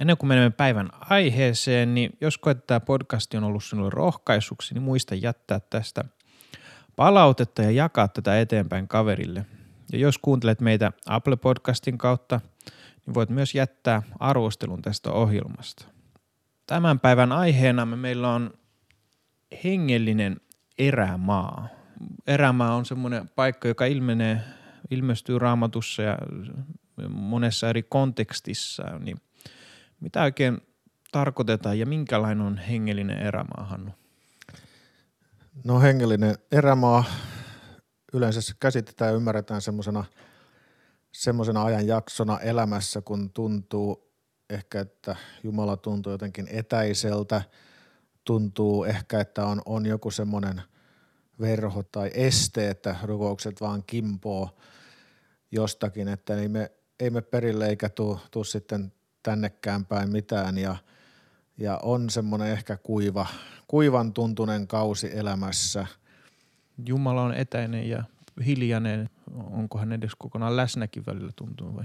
[0.00, 4.82] Ennen kuin menemme päivän aiheeseen, niin jos koet, tämä podcast on ollut sinulle rohkaisuksi, niin
[4.82, 6.04] muista jättää tästä
[6.96, 9.46] palautetta ja jakaa tätä eteenpäin kaverille.
[9.92, 12.40] Ja jos kuuntelet meitä Apple Podcastin kautta,
[13.06, 15.84] niin voit myös jättää arvostelun tästä ohjelmasta.
[16.66, 18.54] Tämän päivän aiheena meillä on
[19.64, 20.40] hengellinen
[20.78, 21.68] erämaa.
[22.26, 24.40] Erämaa on semmoinen paikka, joka ilmenee,
[24.90, 26.18] ilmestyy raamatussa ja
[27.08, 29.16] monessa eri kontekstissa, niin–
[30.00, 30.58] mitä oikein
[31.12, 33.90] tarkoitetaan ja minkälainen on hengellinen erämaa, Hannu?
[35.64, 37.04] No hengellinen erämaa
[38.12, 40.04] yleensä käsitetään ja ymmärretään semmoisena
[41.12, 44.12] semmoisena ajanjaksona elämässä, kun tuntuu
[44.50, 47.42] ehkä, että Jumala tuntuu jotenkin etäiseltä,
[48.24, 50.62] tuntuu ehkä, että on, on joku semmoinen
[51.40, 54.58] verho tai este, että rukoukset vaan kimpoo
[55.50, 57.88] jostakin, että ei me, ei me perille eikä
[58.30, 60.76] tuu sitten tännekään päin mitään ja,
[61.58, 63.26] ja on semmoinen ehkä kuiva,
[63.68, 65.86] kuivan tuntunen kausi elämässä.
[66.86, 68.04] Jumala on etäinen ja
[68.46, 69.10] hiljainen.
[69.50, 71.84] Onko hän edes kokonaan läsnäkin välillä tuntuu vai?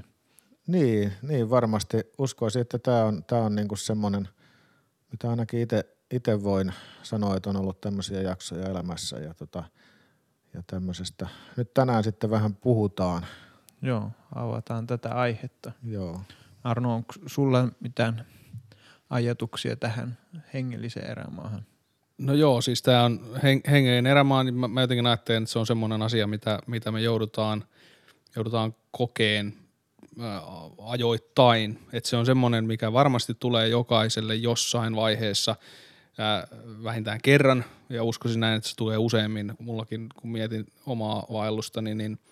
[0.68, 4.28] Niin, niin varmasti uskoisin, että tämä on, tää on niinku semmoinen,
[5.12, 5.68] mitä ainakin
[6.12, 6.74] itse voin
[7.04, 9.64] sanoa, että on ollut tämmöisiä jaksoja elämässä ja, tota,
[10.54, 11.28] ja tämmöisestä.
[11.58, 13.26] Nyt tänään sitten vähän puhutaan.
[13.82, 15.72] Joo, avataan tätä aihetta.
[15.84, 16.22] Joo.
[16.66, 18.26] Arno, onko sulla mitään
[19.10, 20.18] ajatuksia tähän
[20.54, 21.66] hengelliseen erämaahan?
[22.18, 25.60] No joo, siis tämä on heng- hengellinen erämaa, niin mä, mä jotenkin ajattelen, että se
[25.60, 27.64] on semmoinen asia, mitä, mitä me joudutaan,
[28.36, 29.54] joudutaan kokeen
[30.20, 30.42] ää,
[30.82, 31.80] ajoittain.
[31.94, 35.56] Että se on semmoinen, mikä varmasti tulee jokaiselle jossain vaiheessa
[36.18, 36.48] ää,
[36.84, 39.54] vähintään kerran, ja uskoisin näin, että se tulee useammin.
[39.60, 42.20] Mullakin, kun mietin omaa vaellustani, niin–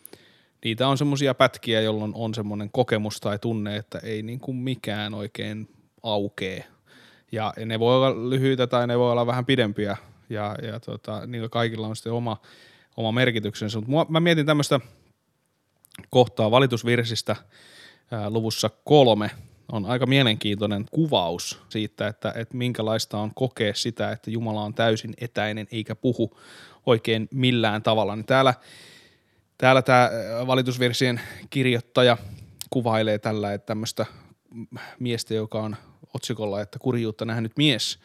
[0.63, 5.13] niitä on semmoisia pätkiä, jolloin on semmoinen kokemus tai tunne, että ei niin kuin mikään
[5.13, 5.69] oikein
[6.03, 6.65] aukee.
[7.31, 9.97] Ja, ne voi olla lyhyitä tai ne voi olla vähän pidempiä
[10.29, 12.37] ja, ja tota, niillä kaikilla on sitten oma,
[12.97, 13.81] oma merkityksensä.
[13.87, 14.79] Mutta mä mietin tämmöistä
[16.09, 17.35] kohtaa valitusvirsistä
[18.11, 19.31] ää, luvussa kolme,
[19.71, 25.13] on aika mielenkiintoinen kuvaus siitä, että, että minkälaista on kokea sitä, että Jumala on täysin
[25.21, 26.37] etäinen eikä puhu
[26.85, 28.15] oikein millään tavalla.
[28.15, 28.53] Niin täällä
[29.57, 30.09] Täällä tämä
[30.47, 32.17] valitusversien kirjoittaja
[32.69, 34.05] kuvailee tällä, että tämmöistä
[34.99, 35.75] miestä, joka on
[36.13, 37.99] otsikolla, että kurjuutta nähnyt mies,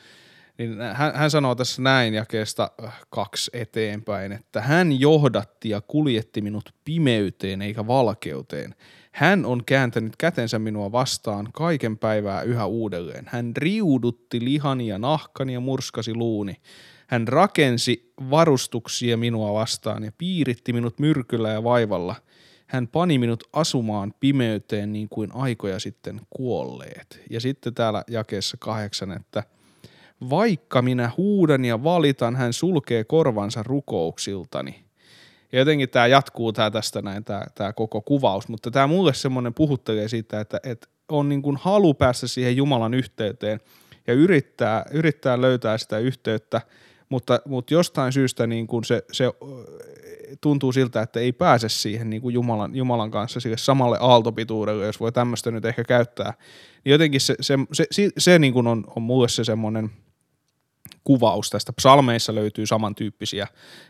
[0.58, 2.70] niin hän, hän sanoo tässä näin jakeesta
[3.10, 8.74] kaksi eteenpäin, että hän johdatti ja kuljetti minut pimeyteen eikä valkeuteen.
[9.12, 13.24] Hän on kääntänyt kätensä minua vastaan kaiken päivää yhä uudelleen.
[13.28, 16.56] Hän riudutti lihani ja nahkani ja murskasi luuni.
[17.08, 22.14] Hän rakensi varustuksia minua vastaan ja piiritti minut myrkyllä ja vaivalla.
[22.66, 27.20] Hän pani minut asumaan pimeyteen niin kuin aikoja sitten kuolleet.
[27.30, 29.42] Ja sitten täällä jakeessa kahdeksan, että
[30.30, 34.84] vaikka minä huudan ja valitan, hän sulkee korvansa rukouksiltani.
[35.52, 40.08] Ja jotenkin tämä jatkuu tää tästä näin, tämä, koko kuvaus, mutta tämä mulle semmoinen puhuttelee
[40.08, 43.60] siitä, että, että on niin kuin halu päästä siihen Jumalan yhteyteen
[44.06, 46.60] ja yrittää, yrittää löytää sitä yhteyttä–
[47.08, 49.24] mutta, mutta jostain syystä niin kuin se, se
[50.40, 55.00] tuntuu siltä, että ei pääse siihen niin kuin Jumalan, Jumalan kanssa sille samalle aaltopituudelle, jos
[55.00, 56.34] voi tämmöistä nyt ehkä käyttää.
[56.84, 59.90] Niin jotenkin se, se, se, se, se niin kuin on, on mulle se semmoinen
[61.04, 61.72] kuvaus tästä.
[61.72, 63.46] Psalmeissa löytyy samantyyppisiä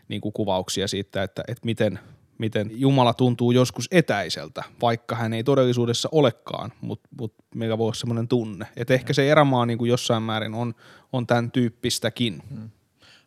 [0.07, 1.99] niin kuin kuvauksia siitä, että, että miten,
[2.37, 7.93] miten Jumala tuntuu joskus etäiseltä, vaikka hän ei todellisuudessa olekaan, mutta mut meillä voi olla
[7.93, 8.67] semmoinen tunne.
[8.75, 10.73] Että ehkä se erämaa niin kuin jossain määrin on,
[11.13, 12.43] on tämän tyyppistäkin.
[12.49, 12.69] Hmm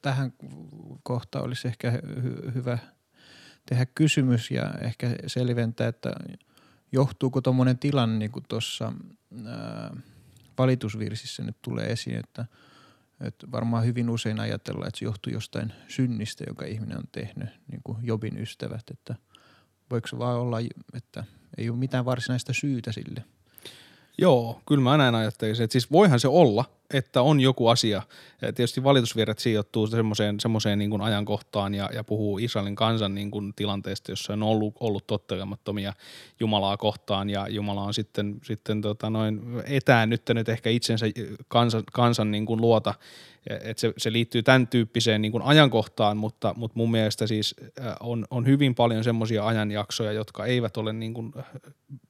[0.03, 0.33] tähän
[1.03, 2.79] kohtaan olisi ehkä hy- hyvä
[3.67, 6.13] tehdä kysymys ja ehkä selventää, että
[6.93, 8.93] johtuuko tuommoinen tilanne, niin kuin tuossa
[10.59, 12.47] valitusvirsissä nyt tulee esiin, että
[13.23, 17.81] Et varmaan hyvin usein ajatellaan, että se johtuu jostain synnistä, joka ihminen on tehnyt, niin
[17.85, 19.15] kuin Jobin ystävät, että
[19.91, 20.59] voiko se vaan olla,
[20.95, 21.25] että
[21.59, 23.25] ei ole mitään varsinaista syytä sille.
[24.19, 28.03] Joo, kyllä mä näin ajattelisin, että siis voihan se olla, että on joku asia.
[28.41, 33.55] Tietysti valitusvirrat sijoittuu semmoiseen, semmoiseen niin kuin ajankohtaan ja, ja puhuu Israelin kansan niin kuin
[33.55, 35.93] tilanteesta, jossa on ollut, ollut tottelemattomia
[36.41, 41.07] Jumalaa kohtaan ja Jumala on sitten, sitten tota noin etäännyttänyt ehkä itsensä
[41.49, 42.95] kansan, kansan niin kuin luota
[43.47, 47.55] että se, se liittyy tämän tyyppiseen niin kuin ajankohtaan, mutta, mutta mun mielestä siis
[48.01, 51.33] on, on hyvin paljon semmoisia ajanjaksoja, jotka eivät ole niin kuin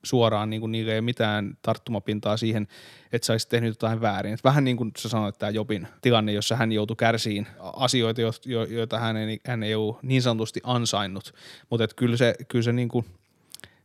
[0.03, 2.69] suoraan, niin kuin niille ei mitään tarttumapintaa siihen,
[3.13, 4.35] että sä olisit tehnyt jotain väärin.
[4.35, 8.21] Et vähän niin kuin sä sanoit, tämä Jobin tilanne, jossa hän joutui kärsiin asioita,
[8.69, 11.35] joita hän ei, hän ei ole niin sanotusti ansainnut,
[11.71, 13.07] mutta kyllä se, kyllä se, niin kuin,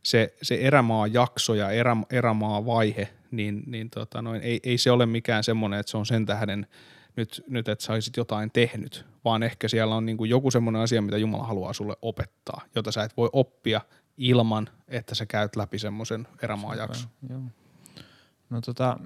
[0.02, 4.90] se, se erämaa jakso ja erä, erämaa vaihe, niin, niin tota noin, ei, ei se
[4.90, 6.66] ole mikään semmoinen, että se on sen tähden–
[7.18, 11.02] nyt, nyt että sä olisit jotain tehnyt, vaan ehkä siellä on niin joku semmoinen asia,
[11.02, 13.80] mitä Jumala haluaa sulle opettaa, jota sä et voi oppia
[14.18, 17.10] ilman, että sä käyt läpi semmoisen erämaajakson.
[18.50, 18.98] No tota,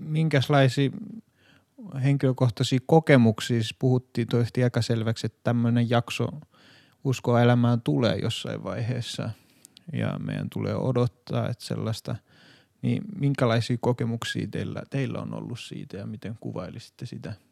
[0.00, 0.90] minkälaisia
[2.02, 6.28] henkilökohtaisia kokemuksia, siis puhuttiin toisesti aika selväksi, että tämmöinen jakso
[7.04, 9.30] uskoa elämään tulee jossain vaiheessa
[9.92, 12.16] ja meidän tulee odottaa, että sellaista,
[12.82, 17.32] niin minkälaisia kokemuksia teillä, teillä on ollut siitä ja miten kuvailisitte sitä–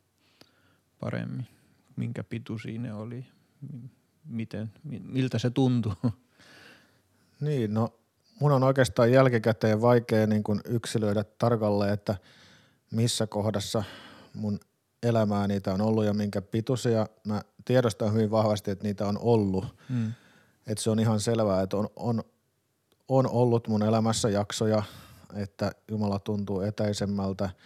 [1.00, 1.46] paremmin,
[1.96, 3.26] minkä pituisia ne oli,
[4.24, 4.72] miten,
[5.02, 5.94] miltä se tuntui.
[7.40, 7.88] Niin, no
[8.40, 12.16] mun on oikeastaan jälkikäteen vaikea niin kuin yksilöidä tarkalleen, että
[12.90, 13.84] missä kohdassa
[14.34, 14.60] mun
[15.02, 17.06] elämää niitä on ollut ja minkä pituisia.
[17.24, 19.64] Mä tiedostan hyvin vahvasti, että niitä on ollut.
[19.88, 20.12] Mm.
[20.66, 22.24] Että se on ihan selvää, että on, on,
[23.08, 24.82] on ollut mun elämässä jaksoja,
[25.34, 27.50] että Jumala tuntuu etäisemmältä–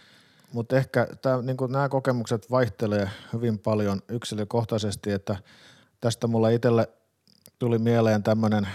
[0.53, 5.35] mutta ehkä tää, niin nämä kokemukset vaihtelee hyvin paljon yksilökohtaisesti, että
[6.01, 6.89] tästä mulla itselle
[7.59, 8.67] tuli mieleen tämmöinen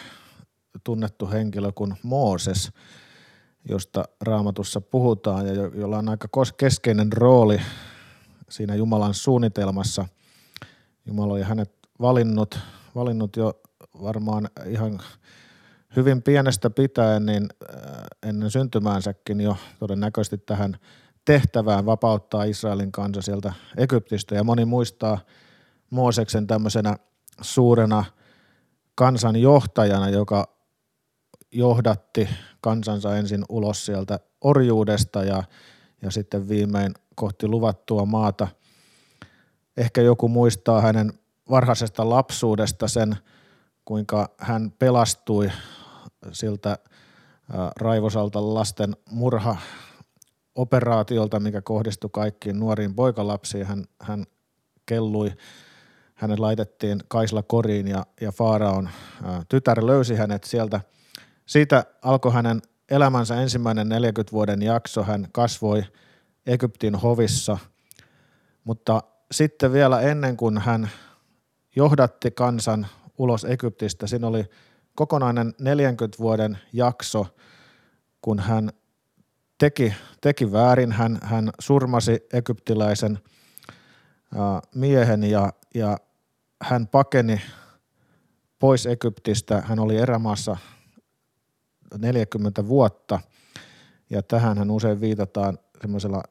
[0.88, 2.72] tunnettu henkilö kuin Mooses,
[3.68, 7.60] josta raamatussa puhutaan ja jolla on aika keskeinen rooli
[8.48, 10.06] siinä Jumalan suunnitelmassa.
[11.06, 12.58] Jumala oli hänet valinnut,
[12.94, 13.60] valinnut jo
[14.02, 15.00] varmaan ihan
[15.96, 20.76] hyvin pienestä pitäen, niin äh, ennen syntymäänsäkin jo todennäköisesti tähän–
[21.28, 25.18] tehtävään vapauttaa Israelin kansa sieltä Egyptistä ja moni muistaa
[25.90, 26.96] Mooseksen tämmöisenä
[27.40, 28.04] suurena
[28.94, 30.57] kansanjohtajana, joka
[31.52, 32.28] johdatti
[32.60, 35.42] kansansa ensin ulos sieltä orjuudesta ja,
[36.02, 38.48] ja sitten viimein kohti luvattua maata.
[39.76, 41.12] Ehkä joku muistaa hänen
[41.50, 43.16] varhaisesta lapsuudesta sen,
[43.84, 45.50] kuinka hän pelastui
[46.32, 46.78] siltä
[47.80, 49.56] raivosalta lasten murha
[50.54, 53.66] operaatiolta, mikä kohdistui kaikkiin nuoriin poikalapsiin.
[53.66, 54.24] Hän, hän
[54.86, 55.32] kellui,
[56.14, 58.88] hänet laitettiin Kaisla koriin ja, ja Faaraon
[59.48, 60.80] tytär löysi hänet sieltä.
[61.48, 65.02] Siitä alkoi hänen elämänsä ensimmäinen 40 vuoden jakso.
[65.02, 65.82] Hän kasvoi
[66.46, 67.58] Egyptin hovissa,
[68.64, 69.02] mutta
[69.32, 70.90] sitten vielä ennen kuin hän
[71.76, 72.86] johdatti kansan
[73.18, 74.44] ulos Egyptistä, siinä oli
[74.94, 77.26] kokonainen 40 vuoden jakso,
[78.22, 78.70] kun hän
[79.58, 80.92] teki, teki väärin.
[80.92, 83.18] Hän, hän surmasi egyptiläisen
[84.34, 85.96] ää, miehen ja, ja
[86.62, 87.40] hän pakeni
[88.58, 89.62] pois Egyptistä.
[89.66, 90.56] Hän oli erämaassa
[91.98, 93.20] 40 vuotta
[94.10, 96.22] ja tähän hän usein viitataan semmoisella,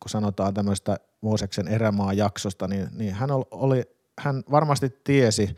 [0.00, 3.82] kun sanotaan tämmöistä Mooseksen erämaa-jaksosta, niin, niin hän, oli,
[4.18, 5.56] hän varmasti tiesi,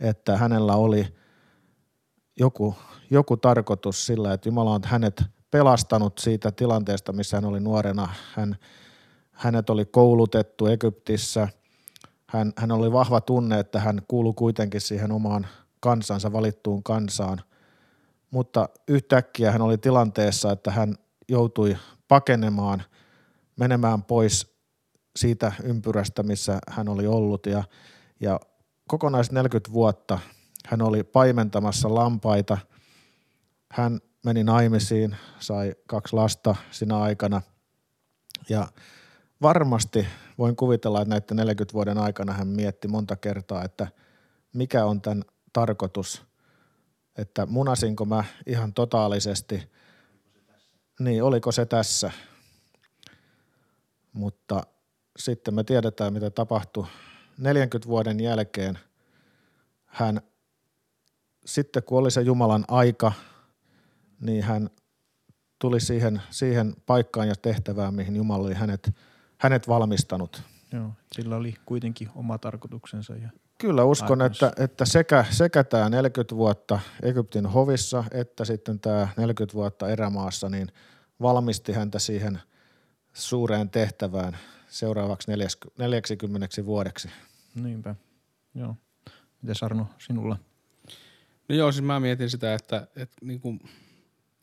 [0.00, 1.14] että hänellä oli
[2.38, 2.74] joku,
[3.10, 8.08] joku tarkoitus sillä, että Jumala on hänet pelastanut siitä tilanteesta, missä hän oli nuorena.
[8.34, 8.56] Hän,
[9.32, 11.48] hänet oli koulutettu Egyptissä.
[12.26, 15.46] Hän, hän oli vahva tunne, että hän kuului kuitenkin siihen omaan
[15.80, 17.40] kansansa, valittuun kansaan.
[18.32, 20.94] Mutta yhtäkkiä hän oli tilanteessa, että hän
[21.28, 21.76] joutui
[22.08, 22.82] pakenemaan,
[23.56, 24.56] menemään pois
[25.16, 27.46] siitä ympyrästä, missä hän oli ollut.
[27.46, 27.64] Ja,
[28.20, 28.40] ja
[28.88, 30.18] kokonais 40 vuotta
[30.66, 32.58] hän oli paimentamassa lampaita.
[33.72, 37.42] Hän meni naimisiin, sai kaksi lasta sinä aikana
[38.48, 38.68] ja
[39.42, 40.06] varmasti
[40.38, 43.88] voin kuvitella, että näiden 40 vuoden aikana hän mietti monta kertaa, että
[44.52, 46.22] mikä on tämän tarkoitus,
[47.18, 49.70] että munasinko mä ihan totaalisesti,
[51.00, 52.10] niin oliko se tässä,
[54.12, 54.62] mutta
[55.18, 56.86] sitten me tiedetään, mitä tapahtui
[57.38, 58.78] 40 vuoden jälkeen.
[59.86, 60.20] Hän
[61.46, 63.12] sitten kun oli se Jumalan aika–
[64.22, 64.70] niin hän
[65.58, 68.94] tuli siihen, siihen paikkaan ja tehtävään, mihin Jumala oli hänet,
[69.38, 70.42] hänet valmistanut.
[70.72, 73.16] Joo, sillä oli kuitenkin oma tarkoituksensa.
[73.16, 73.30] Ja
[73.62, 79.54] Kyllä uskon, että, että sekä, sekä tämä 40 vuotta Egyptin hovissa että sitten tämä 40
[79.54, 80.68] vuotta erämaassa, niin
[81.20, 82.40] valmisti häntä siihen
[83.12, 84.36] suureen tehtävään
[84.68, 85.30] seuraavaksi
[85.78, 87.08] 40 vuodeksi.
[87.54, 87.94] niinpä.
[88.54, 88.76] Joo.
[89.42, 90.36] Mites Arno, sinulla?
[91.48, 93.60] No joo, siis mä mietin sitä, että, että niin kuin,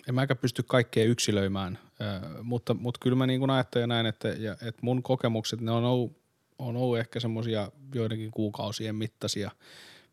[0.10, 1.80] en mäkään pysty kaikkea yksilöimään,
[2.44, 5.84] mutta, mutta kyllä mä niin kuin ajattelen näin, että, ja, että mun kokemukset, ne on
[5.84, 6.19] ollut,
[6.60, 9.52] on ollut ehkä semmoisia joidenkin kuukausien mittaisia,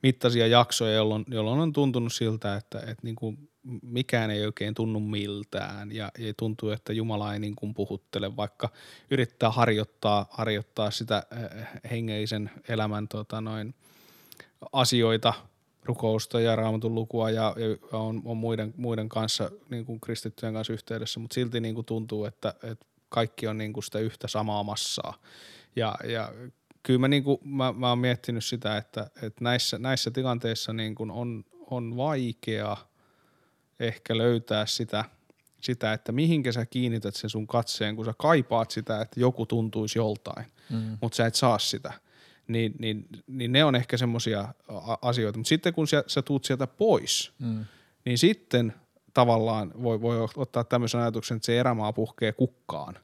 [0.03, 3.49] mittaisia jaksoja, jolloin, jolloin on tuntunut siltä, että, että niin kuin
[3.83, 8.69] mikään ei oikein tunnu miltään ja, ja tuntuu, että Jumala ei niin kuin puhuttele, vaikka
[9.11, 13.75] yrittää harjoittaa, harjoittaa sitä äh, hengellisen elämän tota noin,
[14.73, 15.35] asioita,
[15.85, 20.73] rukousta ja raamatun lukua ja, ja on, on muiden, muiden kanssa, niin kuin kristittyjen kanssa
[20.73, 24.63] yhteydessä, mutta silti niin kuin tuntuu, että, että kaikki on niin kuin sitä yhtä samaa
[24.63, 25.15] massaa.
[25.77, 26.33] Ja, ja
[26.83, 30.95] kyllä mä, niin kuin, mä, mä oon miettinyt sitä, että, että näissä, näissä tilanteissa niin
[30.95, 32.77] kuin on, on vaikea
[33.81, 35.05] ehkä löytää sitä,
[35.61, 39.99] sitä, että mihinkä sä kiinnität sen sun katseen, kun sä kaipaat sitä, että joku tuntuisi
[39.99, 40.99] joltain, mm.
[41.01, 41.93] mutta sä et saa sitä.
[42.49, 44.49] Niin, niin, niin ne on ehkä semmoisia
[45.03, 45.39] asioita.
[45.39, 47.65] Mutta sitten kun sä, sä tuut sieltä pois, mm.
[48.05, 48.75] niin sitten
[49.15, 52.99] tavallaan voi, voi ottaa tämmöisen ajatuksen, että se erämaa puhkee kukkaan.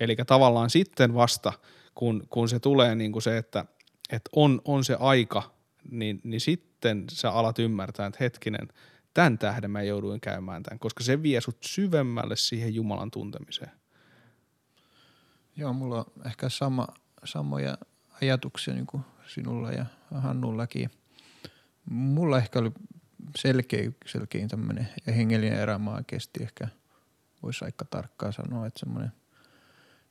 [0.00, 1.52] Eli tavallaan sitten vasta,
[1.98, 3.64] kun, kun se tulee niin kuin se, että,
[4.10, 5.54] että on, on se aika,
[5.90, 8.68] niin, niin sitten sä alat ymmärtää, että hetkinen,
[9.14, 13.70] tämän tähden mä jouduin käymään tämän, koska se vie sut syvemmälle siihen Jumalan tuntemiseen.
[15.56, 16.86] Joo, mulla on ehkä sama,
[17.24, 17.78] samoja
[18.22, 20.90] ajatuksia niin kuin sinulla ja Hannullakin.
[21.90, 22.72] Mulla ehkä oli
[23.38, 26.68] selkein, selkein tämmöinen hengellinen erämaa kesti ehkä,
[27.42, 29.12] voisi aika tarkkaan sanoa, että semmoinen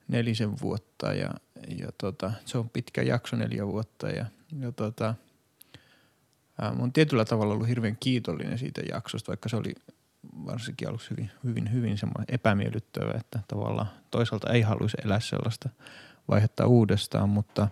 [0.07, 1.33] nelisen vuotta ja,
[1.77, 4.25] ja tota, se on pitkä jakso neljä vuotta ja,
[4.59, 5.15] ja tota,
[6.61, 9.75] ää, oon tietyllä tavalla ollut hirveän kiitollinen siitä jaksosta, vaikka se oli
[10.45, 15.69] varsinkin aluksi hyvin, hyvin, hyvin semmoinen epämiellyttävä, että tavallaan toisaalta ei haluaisi elää sellaista
[16.27, 17.67] vaihetta uudestaan, mutta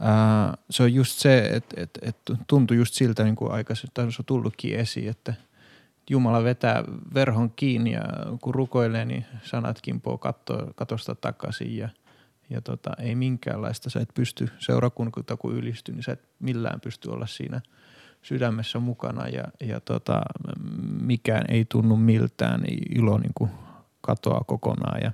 [0.00, 2.16] ää, se on just se, että et, et
[2.46, 5.34] tuntui just siltä, niin kuin aikaisemmin tai se on tullutkin esiin, että
[6.10, 6.84] Jumala vetää
[7.14, 8.02] verhon kiinni ja
[8.40, 11.88] kun rukoilee, niin sanat kimpoo katto, katosta takaisin ja,
[12.50, 13.90] ja tota, ei minkäänlaista.
[13.90, 17.60] Sä et pysty seurakunta kun ylistyy, niin sä et millään pysty olla siinä
[18.22, 20.22] sydämessä mukana ja, ja tota,
[21.00, 23.50] mikään ei tunnu miltään, niin ilo niin kuin
[24.00, 25.12] katoaa kokonaan ja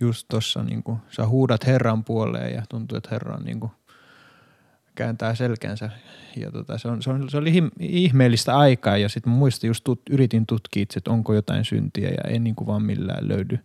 [0.00, 3.72] just tuossa niin sä huudat Herran puoleen ja tuntuu, että Herra on niin kuin,
[4.96, 5.90] kääntää selkänsä.
[6.36, 10.00] Ja tota, se, on, se, on, se oli ihmeellistä aikaa ja sitten muistin just tut,
[10.10, 13.58] yritin tutkia itse, että onko jotain syntiä ja en niin kuin vaan millään löydy.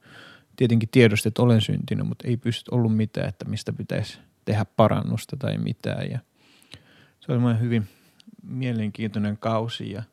[0.55, 5.37] Tietenkin tiedostin, että olen syntynyt, mutta ei pysty ollut mitään, että mistä pitäisi tehdä parannusta
[5.37, 6.11] tai mitään.
[6.11, 6.19] Ja
[7.19, 7.87] se oli hyvin
[8.43, 10.03] mielenkiintoinen kausi ja,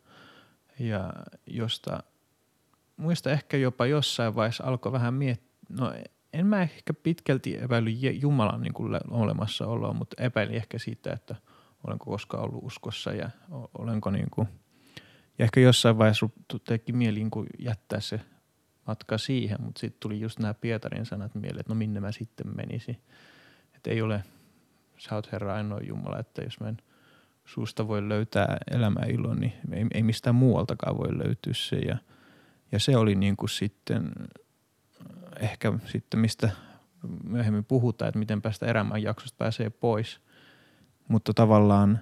[0.78, 1.12] ja
[1.46, 2.02] josta
[2.96, 5.92] muista ehkä jopa jossain vaiheessa alkoi vähän miettiä, no
[6.32, 11.34] en mä ehkä pitkälti epäily Jumalan niin kuin olemassaoloa, mutta epäilin ehkä siitä, että
[11.84, 13.30] olenko koskaan ollut uskossa ja
[13.78, 14.48] olenko niin kuin,
[15.38, 16.28] ja ehkä jossain vaiheessa
[16.66, 18.20] teki mieli niin kuin jättää se
[18.86, 22.46] matka siihen, mutta sitten tuli just nämä Pietarin sanat mieleen, että no minne mä sitten
[22.56, 22.96] menisin.
[23.74, 24.24] Että ei ole,
[24.98, 26.76] sä oot Herra ainoa Jumala, että jos mä en
[27.44, 31.76] suusta voi löytää elämää ilon, niin ei, ei mistään muualtakaan voi löytyä se.
[31.76, 31.98] Ja,
[32.72, 34.12] ja se oli niin kuin sitten
[35.38, 36.50] ehkä sitten mistä
[37.24, 40.20] myöhemmin puhutaan, että miten päästä erämään jaksosta pääsee pois.
[41.08, 42.00] Mutta tavallaan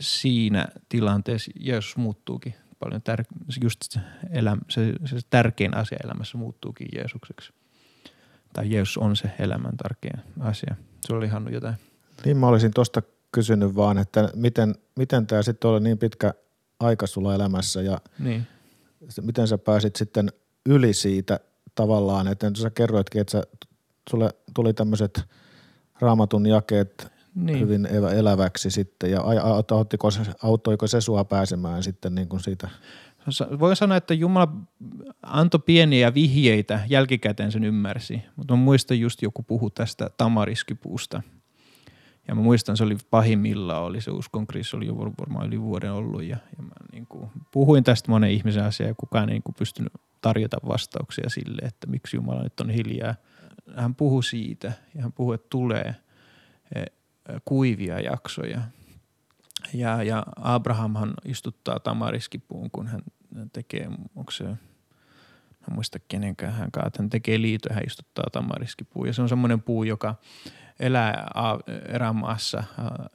[0.00, 6.88] siinä tilanteessa Jeesus muuttuukin paljon tär- just se, elämä, se, se tärkein asia elämässä muuttuukin
[6.94, 7.52] Jeesukseksi.
[8.52, 10.76] Tai Jeesus on se elämän tärkein asia.
[11.00, 11.74] Se oli ihan jotain.
[12.24, 16.34] Niin mä olisin tuosta kysynyt vaan, että miten, miten tämä sitten oli niin pitkä
[16.80, 18.46] aika sulla elämässä ja niin.
[19.22, 20.32] miten sä pääsit sitten
[20.66, 21.40] yli siitä
[21.78, 23.42] tavallaan, että sä kerroitkin, että sä,
[24.10, 25.24] sulle tuli tämmöiset
[26.00, 27.60] raamatun jakeet niin.
[27.60, 29.22] hyvin eläväksi sitten ja
[29.70, 32.68] auttoiko se, auttoiko se sua pääsemään sitten niin kuin siitä?
[33.60, 34.48] Voin sanoa, että Jumala
[35.22, 41.22] antoi pieniä vihjeitä, jälkikäteen sen ymmärsi, mutta mä muistan just joku puhu tästä tamariskipuusta.
[42.28, 46.22] Ja mä muistan, se oli pahimmillaan, oli se uskonkriisi, oli jo varmaan yli vuoden ollut
[46.22, 49.54] ja, ja mä niin kuin puhuin tästä monen ihmisen asiaa ja kukaan ei niin kuin
[49.58, 53.14] pystynyt tarjota vastauksia sille, että miksi Jumala nyt on hiljaa.
[53.76, 55.96] Hän puhui siitä ja hän puhui, että tulee
[56.74, 56.84] e,
[57.44, 58.60] kuivia jaksoja.
[59.74, 63.02] Ja, ja Abrahamhan istuttaa tamariskipuun, kun hän
[63.52, 69.04] tekee, onko se, mä muista kenenkään hän kanssa, hän tekee liito ja hän istuttaa tamariskipuu.
[69.04, 70.14] Ja se on semmoinen puu, joka
[70.80, 71.26] elää
[71.88, 72.64] erämaassa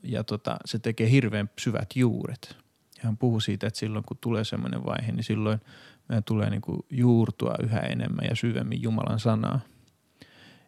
[0.03, 2.55] ja tota, se tekee hirveän syvät juuret.
[2.97, 5.61] Ja hän puhuu siitä, että silloin kun tulee semmoinen vaihe, niin silloin
[6.09, 9.59] meidän tulee niin kuin juurtua yhä enemmän ja syvemmin Jumalan sanaa.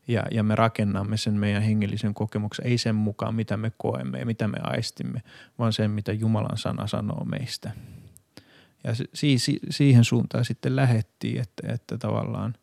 [0.08, 4.26] Ja, ja me rakennamme sen meidän hengellisen kokemuksen, ei sen mukaan, mitä me koemme ja
[4.26, 5.22] mitä me aistimme,
[5.60, 7.72] vaan sen, mitä Jumalan sana sanoo meistä.
[8.84, 12.56] Ja si, si, siihen suuntaan sitten lähettiin, että, että tavallaan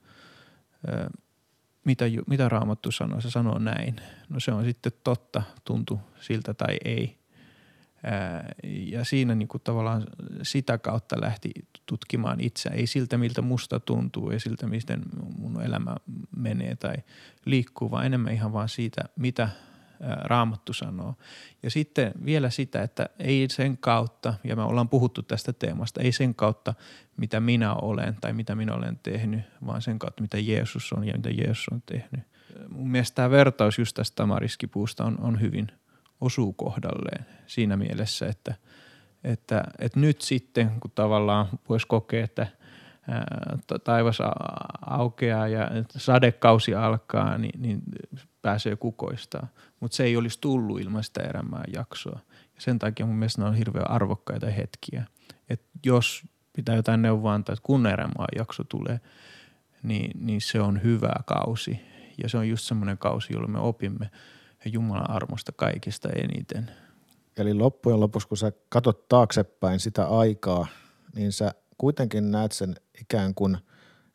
[1.84, 3.96] mitä, mitä Raamattu sanoo, se sanoo näin.
[4.28, 7.18] No se on sitten totta, tuntu siltä tai ei.
[8.64, 10.06] Ja siinä niin kuin tavallaan
[10.42, 11.50] sitä kautta lähti
[11.86, 15.02] tutkimaan itse, ei siltä miltä musta tuntuu ja siltä miten
[15.38, 15.96] mun elämä
[16.36, 16.94] menee tai
[17.44, 19.48] liikkuu, vaan enemmän ihan vaan siitä, mitä–
[20.24, 21.14] Raamattu sanoo.
[21.62, 26.12] Ja sitten vielä sitä, että ei sen kautta, ja me ollaan puhuttu tästä teemasta, ei
[26.12, 26.74] sen kautta,
[27.16, 31.16] mitä minä olen tai mitä minä olen tehnyt, vaan sen kautta, mitä Jeesus on ja
[31.16, 32.20] mitä Jeesus on tehnyt.
[32.68, 35.72] Mun mielestä tämä vertaus just tästä tamariskipuusta on, on hyvin
[36.22, 38.54] osuu kohdalleen siinä mielessä, että,
[39.24, 42.46] että, että nyt sitten, kun tavallaan voisi kokea, että–
[43.84, 44.18] taivas
[44.86, 47.82] aukeaa ja sadekausi alkaa, niin, niin
[48.42, 49.46] pääsee kukoistaa.
[49.80, 52.18] Mutta se ei olisi tullut ilman sitä erämää jaksoa.
[52.54, 55.04] Ja sen takia mun mielestä ne on hirveän arvokkaita hetkiä.
[55.48, 59.00] Et jos pitää jotain neuvoa antaa, että kun erämaa jakso tulee,
[59.82, 61.80] niin, niin se on hyvä kausi.
[62.22, 64.10] Ja se on just semmoinen kausi, jolla me opimme
[64.64, 66.70] Jumalan armosta kaikista eniten.
[67.36, 70.66] Eli loppujen lopuksi, kun sä katot taaksepäin sitä aikaa,
[71.14, 73.58] niin sä kuitenkin näet sen ikään kuin,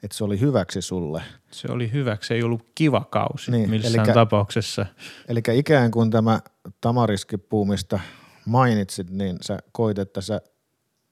[0.04, 1.24] että se oli hyväksi sulle.
[1.52, 4.86] Se oli hyväksi, ei ollut kiva kausi niin, missään elikkä, tapauksessa.
[5.28, 6.40] Eli ikään kuin tämä
[6.82, 8.00] tamariskipuumista
[8.46, 10.42] mainitsit, niin sä koit, että sä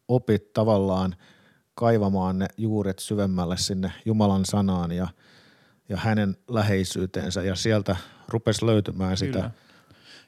[0.07, 1.15] opit tavallaan
[1.73, 5.07] kaivamaan ne juuret syvemmälle sinne Jumalan sanaan ja,
[5.89, 7.95] ja hänen läheisyyteensä ja sieltä
[8.27, 9.33] rupesi löytymään Kyllä.
[9.33, 9.51] sitä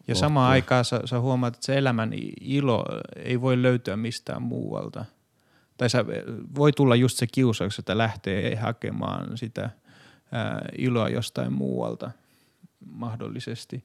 [0.07, 2.11] ja samaan aikaan sä, sä huomaat, että se elämän
[2.41, 2.85] ilo
[3.15, 5.05] ei voi löytyä mistään muualta–
[5.77, 6.05] tai sä,
[6.55, 9.69] voi tulla just se kiusaus, että lähtee hakemaan sitä
[10.31, 12.11] ää, iloa jostain muualta
[12.85, 13.83] mahdollisesti.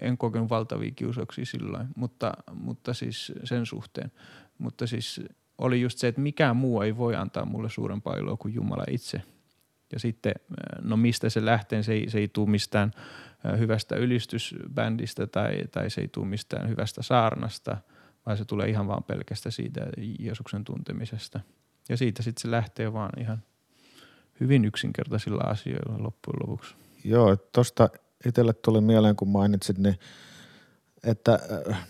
[0.00, 4.12] En kokenut valtavia kiusauksia silloin, mutta, mutta siis sen suhteen.
[4.58, 5.20] Mutta siis
[5.58, 9.22] oli just se, että mikään muu ei voi antaa mulle suurempaa iloa kuin Jumala itse.
[9.92, 10.34] Ja sitten,
[10.82, 12.92] no mistä se lähtee, se ei, se ei tule mistään
[13.58, 17.76] hyvästä ylistysbändistä tai, tai se ei tule mistään hyvästä saarnasta–
[18.26, 19.86] vai se tulee ihan vaan pelkästä siitä
[20.18, 21.40] Jeesuksen tuntemisesta.
[21.88, 23.42] Ja siitä sitten se lähtee vaan ihan
[24.40, 26.74] hyvin yksinkertaisilla asioilla loppujen lopuksi.
[27.04, 27.88] Joo, tuosta
[28.26, 29.98] itselle tuli mieleen, kun mainitsit, niin
[31.04, 31.38] että
[31.70, 31.86] äh,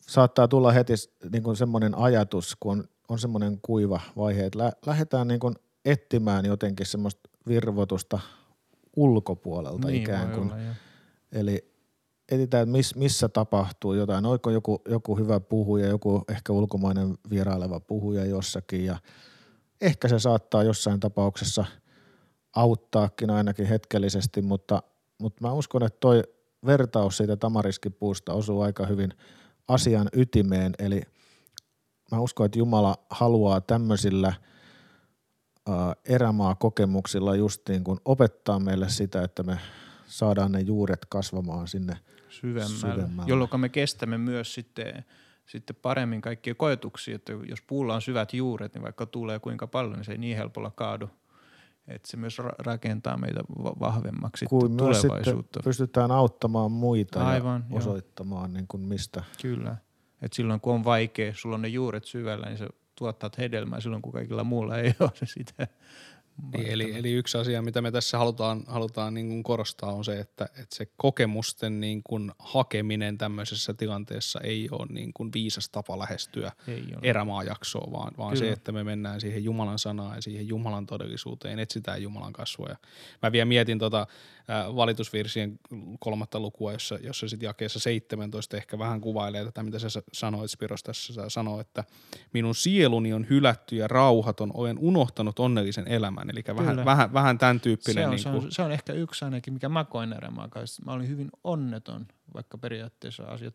[0.00, 0.92] saattaa tulla heti
[1.32, 6.44] niin semmoinen ajatus, kun on, on semmoinen kuiva vaihe, että lä- lähdetään niin kuin etsimään
[6.44, 8.20] jotenkin semmoista virvotusta
[8.96, 10.52] ulkopuolelta niin, ikään kuin.
[10.52, 10.62] Olla,
[11.32, 11.70] Eli
[12.30, 14.26] etsitään, että miss, missä tapahtuu jotain.
[14.26, 18.98] Oiko joku, joku hyvä puhuja, joku ehkä ulkomainen vieraileva puhuja jossakin ja
[19.80, 21.64] ehkä se saattaa jossain tapauksessa
[22.56, 24.82] auttaakin ainakin hetkellisesti, mutta,
[25.20, 26.22] mutta mä uskon, että toi
[26.66, 29.10] vertaus siitä tamariskipuusta osuu aika hyvin
[29.68, 31.02] asian ytimeen, eli
[32.10, 34.32] mä uskon, että Jumala haluaa tämmöisillä
[36.04, 39.58] erämaa-kokemuksilla justiin kun opettaa meille sitä, että me
[40.06, 41.96] saadaan ne juuret kasvamaan sinne–
[42.30, 43.30] syvemmälle, syvemmälle.
[43.30, 45.04] jolloin me kestämme myös sitten,
[45.46, 49.92] sitten paremmin kaikkia koetuksia, että jos puulla on syvät juuret, niin vaikka tulee kuinka paljon,
[49.92, 51.10] niin se ei niin helpolla kaadu.
[51.88, 55.60] Että se myös rakentaa meitä vahvemmaksi Kuin tulevaisuutta.
[55.64, 59.24] pystytään auttamaan muita Aivan, ja osoittamaan niin kuin mistä.
[59.42, 59.76] Kyllä.
[60.22, 62.68] Et silloin kun on vaikea, sulla on ne juuret syvällä, niin se
[63.00, 65.66] tuottaa hedelmää silloin, kun kaikilla muulla ei ole se sitä
[66.52, 70.20] niin, eli, eli yksi asia, mitä me tässä halutaan, halutaan niin kuin korostaa, on se,
[70.20, 75.98] että, että se kokemusten niin kuin hakeminen tämmöisessä tilanteessa ei ole niin kuin viisas tapa
[75.98, 76.52] lähestyä
[77.02, 82.02] erämaajaksoa, vaan, vaan se, että me mennään siihen Jumalan sanaan ja siihen Jumalan todellisuuteen, etsitään
[82.02, 82.76] Jumalan kasvoja.
[83.22, 84.06] Mä vielä mietin tota,
[84.76, 85.58] valitusvirsien
[85.98, 90.82] kolmatta lukua, jossa, jossa sitten jakeessa 17 ehkä vähän kuvailee tätä, mitä sä sanoit Spiros
[90.82, 91.84] tässä, sä sanoo, että
[92.32, 97.60] minun sieluni on hylätty ja rauhaton, olen unohtanut onnellisen elämän, eli vähän, vähän, vähän tämän
[97.60, 98.02] tyyppinen.
[98.02, 100.48] Se on, niin se, on, se on ehkä yksi ainakin, mikä mä koin erämaa
[100.86, 103.54] Mä olin hyvin onneton, vaikka periaatteessa asiat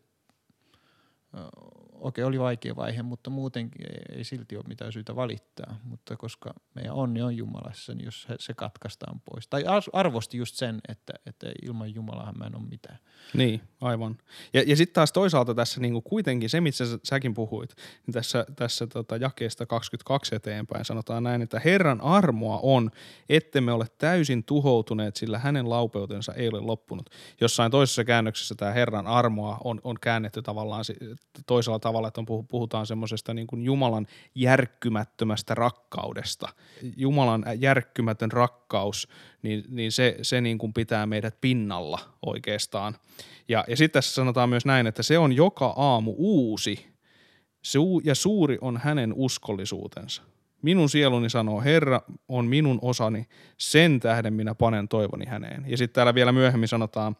[2.00, 5.80] okei, oli vaikea vaihe, mutta muutenkin ei, ei silti ole mitään syytä valittaa.
[5.84, 9.48] Mutta koska meidän onni on Jumalassa, niin jos se katkaistaan pois.
[9.48, 12.98] Tai arvosti just sen, että, että ilman Jumalahan mä en ole mitään.
[13.34, 14.18] Niin, aivan.
[14.52, 17.74] Ja, ja sitten taas toisaalta tässä niinku kuitenkin se, mitä sä, säkin puhuit,
[18.06, 22.90] niin tässä, tässä tota jakeesta 22 eteenpäin sanotaan näin, että Herran armoa on,
[23.28, 27.10] ettemme ole täysin tuhoutuneet, sillä hänen laupeutensa ei ole loppunut.
[27.40, 30.84] Jossain toisessa käännöksessä tämä Herran armoa on, on käännetty tavallaan
[31.46, 36.48] toisella tavalla, että on, puhutaan semmoisesta niin kuin Jumalan järkkymättömästä rakkaudesta.
[36.96, 39.08] Jumalan järkkymätön rakkaus,
[39.42, 42.96] niin, niin se, se niin kuin pitää meidät pinnalla oikeastaan.
[43.48, 46.86] Ja, ja sitten tässä sanotaan myös näin, että se on joka aamu uusi,
[48.04, 50.22] ja suuri on hänen uskollisuutensa.
[50.62, 53.26] Minun sieluni sanoo, Herra on minun osani,
[53.58, 55.64] sen tähden minä panen toivoni häneen.
[55.66, 57.16] Ja sitten täällä vielä myöhemmin sanotaan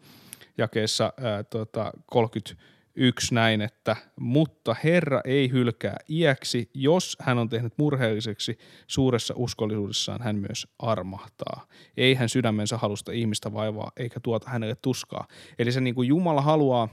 [0.58, 2.62] jakeessa ää, tota, 30,
[2.96, 10.22] yksi näin, että mutta Herra ei hylkää iäksi, jos hän on tehnyt murheelliseksi, suuressa uskollisuudessaan
[10.22, 11.66] hän myös armahtaa.
[11.96, 15.26] Ei hän sydämensä halusta ihmistä vaivaa, eikä tuota hänelle tuskaa.
[15.58, 16.88] Eli se niin kuin Jumala haluaa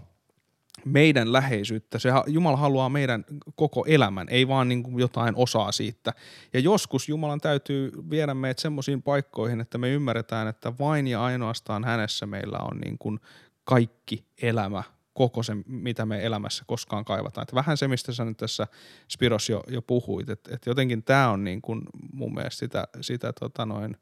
[0.86, 2.00] meidän läheisyyttä.
[2.00, 6.14] Se, Jumala haluaa meidän koko elämän, ei vaan niin kuin jotain osaa siitä.
[6.54, 11.84] Ja joskus Jumalan täytyy viedä meidät semmoisiin paikkoihin, että me ymmärretään, että vain ja ainoastaan
[11.84, 13.20] hänessä meillä on niin kuin
[13.64, 17.44] kaikki elämä koko se, mitä me elämässä koskaan kaivataan.
[17.44, 18.68] Että vähän se, mistä sä nyt tässä
[19.12, 21.82] Spiros jo, jo puhuit, että, että jotenkin tämä on niin kuin
[22.14, 23.98] mun mielestä sitä, sitä, tota noin,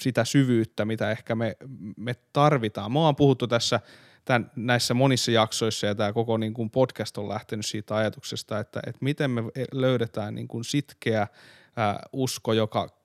[0.00, 1.56] sitä syvyyttä, mitä ehkä me,
[1.96, 2.92] me tarvitaan.
[2.92, 3.80] Me ollaan puhuttu tässä
[4.24, 8.80] tämän, näissä monissa jaksoissa ja tämä koko niin kuin podcast on lähtenyt siitä ajatuksesta, että,
[8.86, 11.26] että miten me löydetään niin kuin sitkeä
[11.76, 13.01] ää, usko, joka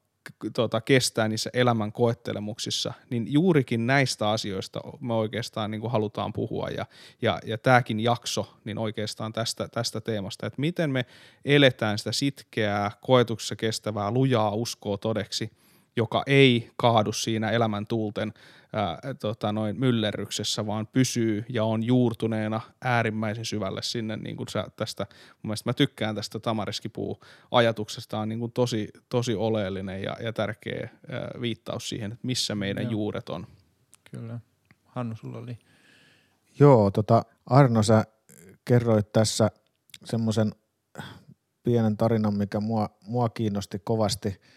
[0.53, 6.69] tota, kestää niissä elämän koettelemuksissa, niin juurikin näistä asioista me oikeastaan niin kuin halutaan puhua.
[6.69, 6.85] Ja,
[7.21, 11.05] ja, ja tämäkin jakso niin oikeastaan tästä, tästä teemasta, että miten me
[11.45, 15.51] eletään sitä sitkeää, koetuksessa kestävää, lujaa uskoa todeksi,
[15.95, 18.33] joka ei kaadu siinä elämän tuulten
[18.73, 24.67] ää, tota noin myllerryksessä, vaan pysyy ja on juurtuneena äärimmäisen syvälle sinne, niin kuin sä
[24.75, 27.19] tästä, mun mielestä mä tykkään tästä tamariskipuu
[27.51, 32.55] ajatuksesta, on niin kuin tosi, tosi oleellinen ja, ja tärkeä ää, viittaus siihen, että missä
[32.55, 32.91] meidän Joo.
[32.91, 33.47] juuret on.
[34.11, 34.39] Kyllä.
[34.85, 35.57] Hannu, sulla oli.
[36.59, 38.03] Joo, tota, Arno, sä
[38.65, 39.51] kerroit tässä
[40.05, 40.51] semmoisen
[41.63, 44.35] pienen tarinan, mikä mua, mua kiinnosti kovasti–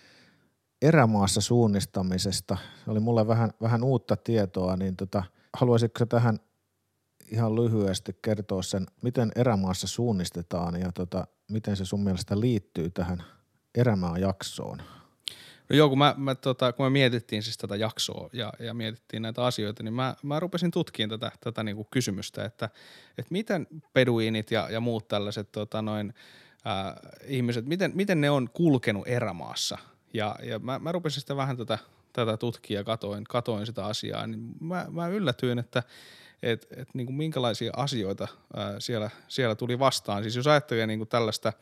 [0.82, 2.56] erämaassa suunnistamisesta.
[2.84, 6.40] Se oli mulle vähän, vähän uutta tietoa, niin tota, haluaisitko tähän
[7.30, 13.22] ihan lyhyesti kertoa sen, miten erämaassa suunnistetaan ja tota, miten se sun mielestä liittyy tähän
[13.74, 14.78] erämaan jaksoon?
[15.68, 19.22] No joo, kun, mä, mä, tota, kun me mietittiin siis tätä jaksoa ja, ja mietittiin
[19.22, 22.70] näitä asioita, niin mä, mä rupesin tutkimaan tätä, tätä niin kuin kysymystä, että,
[23.18, 26.14] että miten peduinit ja, ja muut tällaiset tota, noin,
[26.66, 29.78] äh, ihmiset, miten, miten ne on kulkenut erämaassa–
[30.14, 31.78] ja, ja mä, mä rupesin sitten vähän tätä,
[32.12, 35.82] tätä tutkia ja katoin, katoin sitä asiaa, niin mä, mä yllätyin, että
[36.42, 40.22] et, et niin kuin minkälaisia asioita ää, siellä, siellä tuli vastaan.
[40.22, 41.52] Siis jos ajattelee niin kuin tällaista,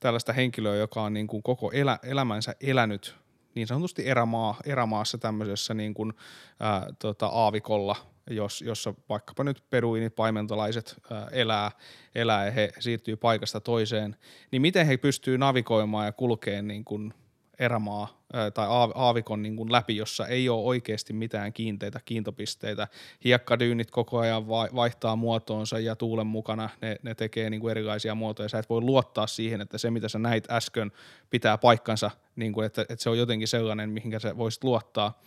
[0.00, 3.14] tällaista henkilöä, joka on niin kuin koko elä, elämänsä elänyt
[3.54, 6.12] niin sanotusti erämaa, erämaassa tämmöisessä niin kuin,
[6.60, 7.96] ää, tota, aavikolla,
[8.30, 11.70] jos, jossa vaikkapa nyt peruinit, paimentolaiset ää, elää,
[12.14, 14.16] elää ja he siirtyy paikasta toiseen,
[14.50, 17.14] niin miten he pystyy navigoimaan ja kulkeen niin kuin
[17.58, 18.22] erämaa
[18.54, 22.88] tai aavikon niin kuin läpi, jossa ei ole oikeasti mitään kiinteitä kiintopisteitä.
[23.24, 28.48] Hiekkadyynit koko ajan vaihtaa muotoonsa ja tuulen mukana ne, ne tekee niin kuin erilaisia muotoja.
[28.48, 30.92] Sä et voi luottaa siihen, että se mitä sä näit äsken
[31.30, 35.22] pitää paikkansa, niin kuin, että, että se on jotenkin sellainen, mihinkä sä voisit luottaa.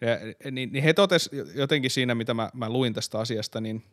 [0.00, 3.82] Ja, niin, niin he totes jotenkin siinä, mitä mä, mä luin tästä asiasta, niin–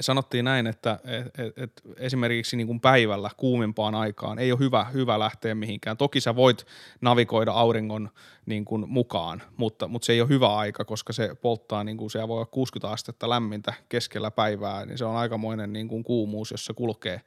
[0.00, 0.98] sanottiin näin, että
[1.38, 5.96] et, et, esimerkiksi niin kuin päivällä kuumimpaan aikaan ei ole hyvä, hyvä lähteä mihinkään.
[5.96, 6.66] Toki sä voit
[7.00, 8.10] navigoida auringon
[8.46, 12.10] niin kuin mukaan, mutta, mutta se ei ole hyvä aika, koska se polttaa, niin kuin,
[12.10, 16.50] se voi olla 60 astetta lämmintä keskellä päivää, niin se on aikamoinen niin kuin kuumuus,
[16.50, 17.20] jos se kulkee.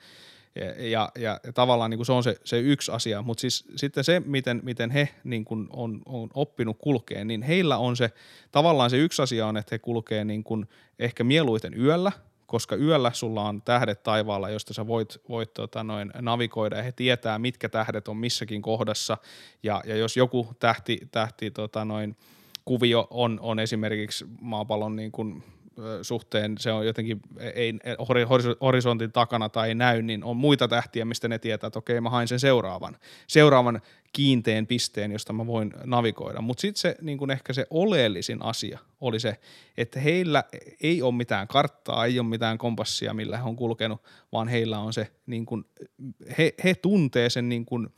[0.56, 3.66] Ja, ja, ja, ja tavallaan niin kuin se on se, se yksi asia, mutta siis
[3.76, 8.12] sitten se, miten, miten he niin kuin on, on oppinut kulkeen, niin heillä on se,
[8.52, 12.12] tavallaan se yksi asia on, että he kulkee niin kuin ehkä mieluiten yöllä–
[12.46, 16.92] koska yöllä sulla on tähdet taivaalla, josta sä voit, voit tota noin, navigoida ja he
[16.92, 19.18] tietää, mitkä tähdet on missäkin kohdassa.
[19.64, 22.18] Ja, ja jos joku tähti, tähti tota noin,
[22.66, 25.44] kuvio on, on esimerkiksi maapallon niin kuin
[26.02, 27.22] suhteen se on jotenkin,
[27.56, 27.74] ei
[28.62, 32.10] horisontin takana tai ei näy, niin on muita tähtiä, mistä ne tietää, että okei, mä
[32.10, 33.82] hain sen seuraavan, seuraavan
[34.14, 36.42] kiinteen pisteen, josta mä voin navigoida.
[36.42, 39.40] Mutta sitten se niin kun ehkä se oleellisin asia oli se,
[39.78, 40.44] että heillä
[40.82, 44.94] ei ole mitään karttaa, ei ole mitään kompassia, millä he on kulkenut, vaan heillä on
[44.94, 45.66] se, niin kun,
[46.38, 47.92] he, he tuntee sen niin kun,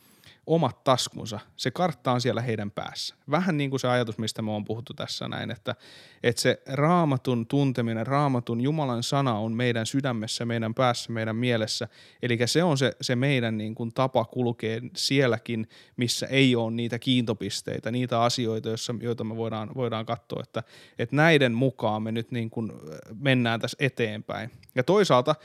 [0.48, 1.40] omat taskunsa.
[1.58, 3.16] Se kartta on siellä heidän päässä.
[3.32, 5.76] Vähän niin kuin se ajatus, mistä me on puhuttu tässä näin, että,
[6.24, 11.88] että se raamatun tunteminen, raamatun Jumalan sana on meidän sydämessä, meidän päässä, meidän mielessä.
[12.22, 17.00] Eli se on se, se meidän niin kuin tapa kulkea sielläkin, missä ei ole niitä
[17.00, 20.64] kiintopisteitä, niitä asioita, joissa, joita me voidaan, voidaan katsoa, että,
[21.00, 22.72] että näiden mukaan me nyt niin kuin
[23.20, 24.52] mennään tässä eteenpäin.
[24.76, 25.36] Ja toisaalta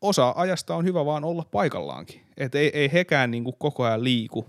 [0.00, 2.20] osa ajasta on hyvä vaan olla paikallaankin.
[2.36, 4.46] Et ei, ei hekään niin kuin koko ajan liiku,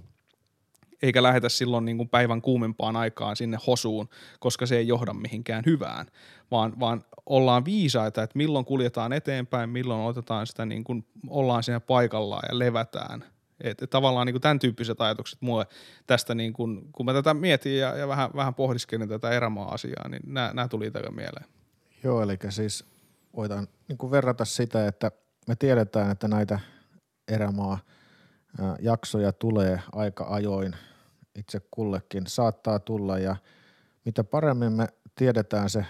[1.02, 4.10] eikä lähetä silloin niin kuin päivän kuumempaan aikaan sinne hosuun,
[4.40, 6.08] koska se ei johda mihinkään hyvään,
[6.52, 11.80] vaan, vaan ollaan viisaita, että milloin kuljetaan eteenpäin, milloin otetaan sitä, niin kuin ollaan siinä
[11.80, 13.26] paikallaan ja levätään.
[13.62, 15.66] Et, et tavallaan niin kuin tämän tyyppiset ajatukset mulle
[16.08, 20.22] tästä, niin kuin, kun mä tätä mietin ja, ja vähän, vähän pohdiskelin tätä erämaa-asiaa, niin
[20.26, 21.46] nämä tuli itselle mieleen.
[22.04, 22.86] Joo, eli siis
[23.36, 25.12] voidaan niin kuin verrata sitä, että–
[25.50, 26.60] me tiedetään, että näitä
[27.28, 27.80] erämaa
[28.80, 30.76] jaksoja tulee aika ajoin.
[31.36, 33.36] Itse kullekin, saattaa tulla ja
[34.06, 35.86] mitä paremmin me tiedetään se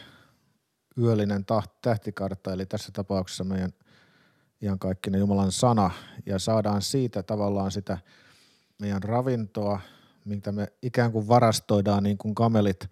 [0.97, 1.45] yöllinen
[1.81, 3.73] tähtikartta, eli tässä tapauksessa meidän
[4.61, 5.91] ihan kaikkinen Jumalan sana,
[6.25, 7.97] ja saadaan siitä tavallaan sitä
[8.79, 9.79] meidän ravintoa,
[10.25, 12.89] mitä me ikään kuin varastoidaan niin kuin kamelit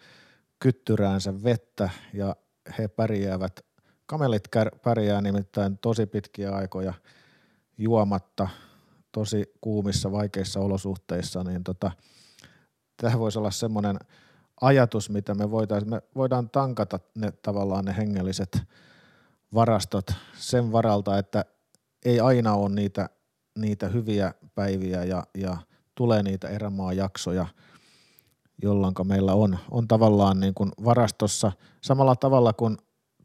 [0.59, 2.35] kyttyräänsä vettä, ja
[2.77, 3.66] he pärjäävät
[4.07, 4.43] Kamelit
[4.83, 6.93] pärjää nimittäin tosi pitkiä aikoja
[7.77, 8.47] juomatta,
[9.11, 11.91] tosi kuumissa, vaikeissa olosuhteissa, niin tota,
[13.01, 13.99] tämä voisi olla semmoinen
[14.61, 18.61] ajatus, mitä me voitaisiin, me voidaan tankata ne tavallaan ne hengelliset
[19.53, 20.05] varastot
[20.37, 21.45] sen varalta, että
[22.05, 23.09] ei aina ole niitä,
[23.57, 25.57] niitä hyviä päiviä ja, ja
[25.95, 27.45] tulee niitä erämaajaksoja,
[28.63, 32.77] jolloin meillä on, on tavallaan niin kuin varastossa samalla tavalla kuin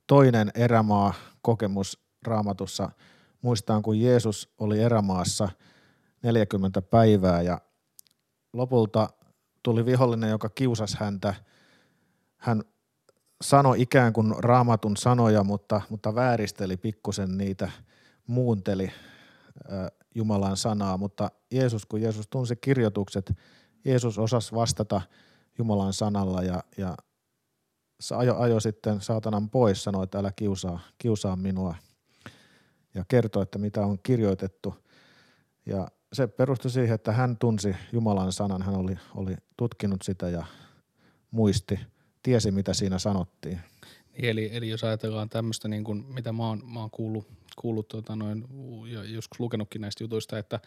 [0.06, 2.90] toinen erämaa kokemus raamatussa.
[3.42, 5.48] Muistaan, kun Jeesus oli erämaassa
[6.22, 7.60] 40 päivää ja
[8.52, 9.08] lopulta
[9.62, 11.34] tuli vihollinen, joka kiusasi häntä.
[12.36, 12.62] Hän
[13.42, 17.70] sanoi ikään kuin raamatun sanoja, mutta, mutta vääristeli pikkusen niitä,
[18.26, 18.92] muunteli
[20.14, 23.32] Jumalan sanaa, mutta Jeesus, kun Jeesus tunsi kirjoitukset,
[23.84, 25.00] Jeesus osasi vastata
[25.58, 26.96] Jumalan sanalla ja, ja
[28.10, 31.74] ajo, ajo sitten saatanan pois, sanoi, että älä kiusaa, kiusaa minua
[32.94, 34.74] ja kertoi, että mitä on kirjoitettu.
[35.66, 40.46] Ja se perustui siihen, että hän tunsi Jumalan sanan, hän oli, oli tutkinut sitä ja
[41.30, 41.80] muisti,
[42.22, 43.60] tiesi mitä siinä sanottiin.
[44.12, 47.88] Niin, eli, eli jos ajatellaan tämmöistä, niin kuin, mitä mä oon, mä oon kuullut, kuullut
[47.88, 48.44] tota noin,
[48.86, 50.60] ja joskus lukenutkin näistä jutuista, että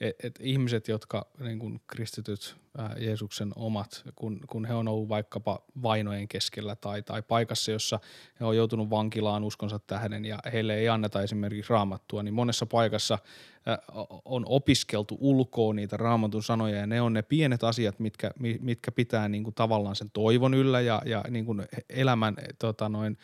[0.00, 5.08] et, et ihmiset, jotka niin kuin kristityt ää, Jeesuksen omat, kun, kun he on ollut
[5.08, 8.00] vaikkapa vainojen keskellä tai, tai paikassa, jossa
[8.40, 13.18] he on joutunut vankilaan uskonsa tähden ja heille ei anneta esimerkiksi raamattua, niin monessa paikassa
[13.66, 13.78] ää,
[14.24, 18.30] on opiskeltu ulkoa niitä raamatun sanoja ja ne on ne pienet asiat, mitkä,
[18.60, 23.18] mitkä pitää niin kuin tavallaan sen toivon yllä ja, ja niin kuin elämän tota noin,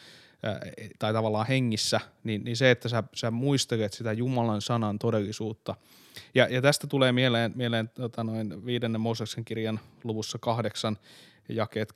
[0.99, 5.75] tai tavallaan hengissä, niin, niin se, että sä, sä muistelet sitä Jumalan sanan todellisuutta.
[6.35, 10.99] Ja, ja tästä tulee mieleen, mieleen tota noin viidennen Mooseksen kirjan luvussa kahdeksan
[11.49, 11.93] jakeet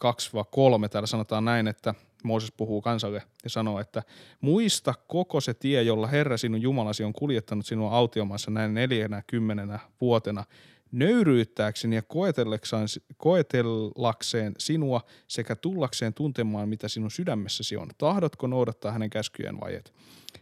[0.87, 0.89] 2-3.
[0.89, 4.03] Täällä sanotaan näin, että Mooses puhuu kansalle ja sanoo, että
[4.41, 9.79] muista koko se tie, jolla Herra sinun Jumalasi on kuljettanut sinua autiomaassa näin neljänä kymmenenä
[10.01, 10.45] vuotena–
[10.92, 12.03] nöyryyttääkseni ja
[13.16, 17.88] koetellakseen sinua sekä tullakseen tuntemaan, mitä sinun sydämessäsi on.
[17.98, 19.94] Tahdotko noudattaa hänen käskyjen vai et?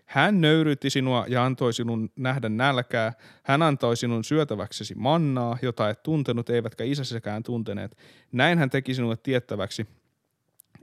[0.06, 3.12] Hän nöyryytti sinua ja antoi sinun nähdä nälkää.
[3.42, 7.96] Hän antoi sinun syötäväksesi mannaa, jota et tuntenut, eivätkä isässäkään tunteneet.
[8.32, 9.86] Näin hän teki sinulle tiettäväksi,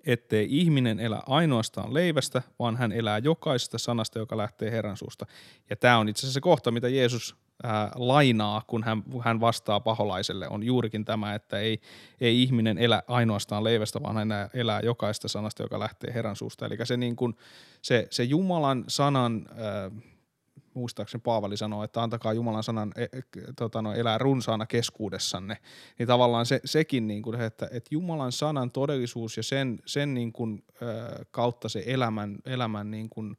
[0.05, 5.25] ettei ihminen elä ainoastaan leivästä, vaan hän elää jokaisesta sanasta, joka lähtee Herran suusta.
[5.69, 9.79] Ja tämä on itse asiassa se kohta, mitä Jeesus ää, lainaa, kun hän, hän vastaa
[9.79, 11.79] paholaiselle, on juurikin tämä, että ei,
[12.21, 16.65] ei ihminen elä ainoastaan leivästä, vaan hän elää jokaista sanasta, joka lähtee Herran suusta.
[16.65, 17.37] Eli se, niin kuin,
[17.81, 19.91] se, se Jumalan sanan, ää,
[20.73, 23.21] muistaakseni Paavali sanoo, että antakaa Jumalan sanan e, e,
[23.55, 25.57] tota no, elää runsaana keskuudessanne,
[25.99, 30.33] niin tavallaan se, sekin, niin kuin, että, että Jumalan sanan todellisuus ja sen, sen niin
[30.33, 33.37] kuin, ää, kautta se elämän, elämän niin kuin,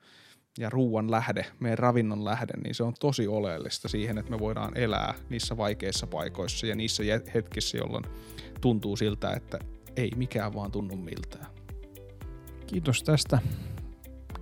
[0.58, 4.76] ja ruuan lähde, meidän ravinnon lähde, niin se on tosi oleellista siihen, että me voidaan
[4.76, 7.02] elää niissä vaikeissa paikoissa ja niissä
[7.34, 8.04] hetkissä, jolloin
[8.60, 9.58] tuntuu siltä, että
[9.96, 11.46] ei mikään vaan tunnu miltään.
[12.66, 13.38] Kiitos tästä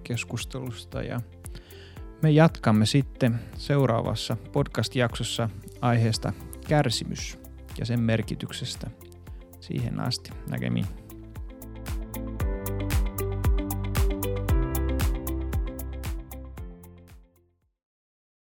[0.04, 1.20] keskustelusta ja
[2.22, 6.32] me jatkamme sitten seuraavassa podcast-jaksossa aiheesta
[6.68, 7.38] kärsimys
[7.78, 8.90] ja sen merkityksestä
[9.60, 10.30] siihen asti.
[10.50, 11.01] Näkemiin.